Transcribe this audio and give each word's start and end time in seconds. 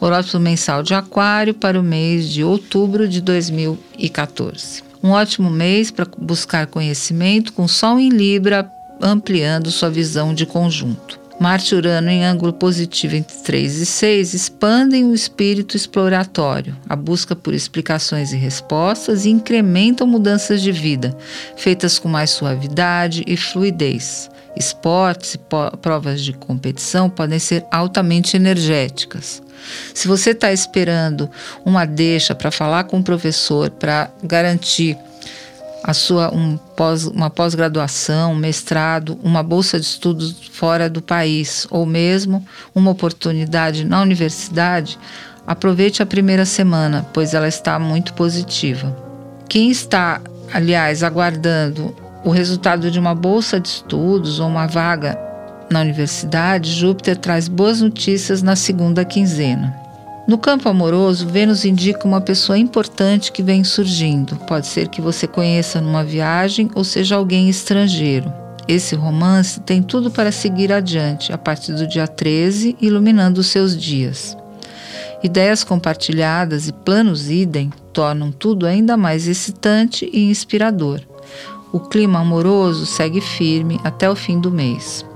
Horóscopo 0.00 0.38
mensal 0.38 0.82
de 0.82 0.94
Aquário 0.94 1.52
para 1.52 1.78
o 1.78 1.82
mês 1.82 2.30
de 2.30 2.42
outubro 2.42 3.06
de 3.06 3.20
2014. 3.20 4.82
Um 5.02 5.10
ótimo 5.10 5.50
mês 5.50 5.90
para 5.90 6.06
buscar 6.16 6.66
conhecimento 6.66 7.52
com 7.52 7.68
Sol 7.68 7.98
em 7.98 8.08
Libra, 8.08 8.70
ampliando 9.02 9.70
sua 9.70 9.90
visão 9.90 10.32
de 10.32 10.46
conjunto. 10.46 11.20
Marte 11.38 11.72
e 11.72 11.78
Urano 11.78 12.10
em 12.10 12.24
ângulo 12.24 12.52
positivo 12.52 13.14
entre 13.14 13.36
3 13.36 13.76
e 13.76 13.86
6 13.86 14.34
expandem 14.34 15.04
o 15.04 15.14
espírito 15.14 15.76
exploratório, 15.76 16.76
a 16.88 16.96
busca 16.96 17.36
por 17.36 17.54
explicações 17.54 18.32
e 18.32 18.36
respostas 18.36 19.24
e 19.24 19.30
incrementam 19.30 20.04
mudanças 20.04 20.60
de 20.60 20.72
vida, 20.72 21.16
feitas 21.56 21.96
com 21.96 22.08
mais 22.08 22.30
suavidade 22.30 23.22
e 23.24 23.36
fluidez. 23.36 24.28
Esportes 24.56 25.34
e 25.34 25.40
provas 25.80 26.20
de 26.20 26.32
competição 26.32 27.08
podem 27.08 27.38
ser 27.38 27.64
altamente 27.70 28.36
energéticas. 28.36 29.40
Se 29.94 30.08
você 30.08 30.30
está 30.30 30.52
esperando 30.52 31.30
uma 31.64 31.84
deixa 31.84 32.34
para 32.34 32.50
falar 32.50 32.84
com 32.84 32.98
o 32.98 33.04
professor 33.04 33.70
para 33.70 34.10
garantir 34.24 34.98
a 35.88 35.94
sua 35.94 36.30
um 36.34 36.58
pós, 36.76 37.06
uma 37.06 37.30
pós-graduação, 37.30 38.32
um 38.32 38.36
mestrado, 38.36 39.18
uma 39.22 39.42
bolsa 39.42 39.80
de 39.80 39.86
estudos 39.86 40.36
fora 40.52 40.86
do 40.86 41.00
país 41.00 41.66
ou 41.70 41.86
mesmo 41.86 42.46
uma 42.74 42.90
oportunidade 42.90 43.86
na 43.86 44.02
universidade, 44.02 44.98
aproveite 45.46 46.02
a 46.02 46.06
primeira 46.06 46.44
semana, 46.44 47.06
pois 47.14 47.32
ela 47.32 47.48
está 47.48 47.78
muito 47.78 48.12
positiva. 48.12 48.94
Quem 49.48 49.70
está, 49.70 50.20
aliás, 50.52 51.02
aguardando 51.02 51.96
o 52.22 52.28
resultado 52.28 52.90
de 52.90 52.98
uma 52.98 53.14
bolsa 53.14 53.58
de 53.58 53.68
estudos 53.68 54.40
ou 54.40 54.46
uma 54.46 54.66
vaga 54.66 55.18
na 55.70 55.80
universidade, 55.80 56.70
Júpiter 56.70 57.16
traz 57.16 57.48
boas 57.48 57.80
notícias 57.80 58.42
na 58.42 58.56
segunda 58.56 59.06
quinzena. 59.06 59.87
No 60.28 60.36
campo 60.36 60.68
amoroso, 60.68 61.26
Vênus 61.26 61.64
indica 61.64 62.06
uma 62.06 62.20
pessoa 62.20 62.58
importante 62.58 63.32
que 63.32 63.42
vem 63.42 63.64
surgindo. 63.64 64.36
Pode 64.46 64.66
ser 64.66 64.88
que 64.88 65.00
você 65.00 65.26
conheça 65.26 65.80
numa 65.80 66.04
viagem 66.04 66.70
ou 66.74 66.84
seja 66.84 67.16
alguém 67.16 67.48
estrangeiro. 67.48 68.30
Esse 68.68 68.94
romance 68.94 69.58
tem 69.60 69.82
tudo 69.82 70.10
para 70.10 70.30
seguir 70.30 70.70
adiante 70.70 71.32
a 71.32 71.38
partir 71.38 71.72
do 71.72 71.86
dia 71.86 72.06
13, 72.06 72.76
iluminando 72.78 73.40
os 73.40 73.46
seus 73.46 73.74
dias. 73.74 74.36
Ideias 75.22 75.64
compartilhadas 75.64 76.68
e 76.68 76.74
planos 76.74 77.30
idem 77.30 77.72
tornam 77.90 78.30
tudo 78.30 78.66
ainda 78.66 78.98
mais 78.98 79.26
excitante 79.26 80.10
e 80.12 80.24
inspirador. 80.28 81.00
O 81.72 81.80
clima 81.80 82.18
amoroso 82.18 82.84
segue 82.84 83.22
firme 83.22 83.80
até 83.82 84.10
o 84.10 84.14
fim 84.14 84.38
do 84.38 84.50
mês. 84.50 85.07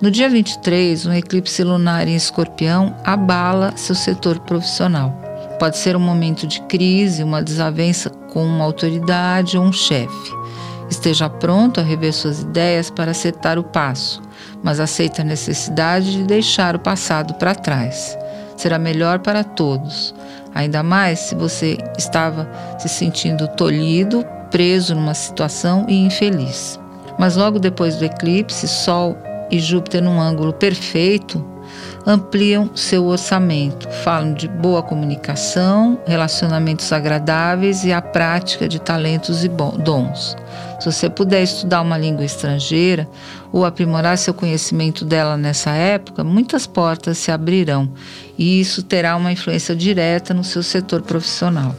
No 0.00 0.10
dia 0.10 0.30
23, 0.30 1.04
um 1.04 1.12
eclipse 1.12 1.62
lunar 1.62 2.08
em 2.08 2.16
escorpião 2.16 2.96
abala 3.04 3.74
seu 3.76 3.94
setor 3.94 4.38
profissional. 4.40 5.12
Pode 5.58 5.76
ser 5.76 5.94
um 5.94 6.00
momento 6.00 6.46
de 6.46 6.62
crise, 6.62 7.22
uma 7.22 7.42
desavença 7.42 8.08
com 8.08 8.42
uma 8.42 8.64
autoridade 8.64 9.58
ou 9.58 9.64
um 9.64 9.72
chefe. 9.72 10.32
Esteja 10.88 11.28
pronto 11.28 11.80
a 11.80 11.82
rever 11.82 12.14
suas 12.14 12.40
ideias 12.40 12.88
para 12.88 13.10
acertar 13.10 13.58
o 13.58 13.62
passo, 13.62 14.22
mas 14.62 14.80
aceite 14.80 15.20
a 15.20 15.24
necessidade 15.24 16.12
de 16.12 16.22
deixar 16.22 16.74
o 16.74 16.80
passado 16.80 17.34
para 17.34 17.54
trás. 17.54 18.16
Será 18.56 18.78
melhor 18.78 19.18
para 19.18 19.44
todos, 19.44 20.14
ainda 20.54 20.82
mais 20.82 21.18
se 21.18 21.34
você 21.34 21.76
estava 21.98 22.50
se 22.78 22.88
sentindo 22.88 23.46
tolhido, 23.48 24.24
preso 24.50 24.94
numa 24.94 25.12
situação 25.12 25.84
e 25.86 25.94
infeliz. 25.94 26.80
Mas 27.18 27.36
logo 27.36 27.58
depois 27.58 27.96
do 27.96 28.06
eclipse, 28.06 28.66
Sol 28.66 29.14
e 29.50 29.58
Júpiter 29.58 30.02
num 30.02 30.20
ângulo 30.20 30.52
perfeito 30.52 31.44
ampliam 32.06 32.70
seu 32.74 33.06
orçamento, 33.06 33.88
falam 34.02 34.32
de 34.32 34.48
boa 34.48 34.82
comunicação, 34.82 35.98
relacionamentos 36.06 36.92
agradáveis 36.92 37.84
e 37.84 37.92
a 37.92 38.00
prática 38.00 38.68
de 38.68 38.80
talentos 38.80 39.44
e 39.44 39.48
dons. 39.48 40.36
Se 40.78 40.90
você 40.90 41.10
puder 41.10 41.42
estudar 41.42 41.82
uma 41.82 41.98
língua 41.98 42.24
estrangeira 42.24 43.06
ou 43.52 43.64
aprimorar 43.64 44.16
seu 44.16 44.32
conhecimento 44.32 45.04
dela 45.04 45.36
nessa 45.36 45.70
época, 45.72 46.24
muitas 46.24 46.66
portas 46.66 47.18
se 47.18 47.30
abrirão 47.30 47.90
e 48.38 48.60
isso 48.60 48.82
terá 48.82 49.14
uma 49.16 49.32
influência 49.32 49.76
direta 49.76 50.32
no 50.32 50.42
seu 50.42 50.62
setor 50.62 51.02
profissional. 51.02 51.74